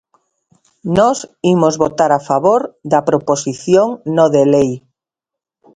[0.97, 1.17] Nós
[1.53, 2.61] imos votar a favor
[2.91, 4.71] da proposición no de lei.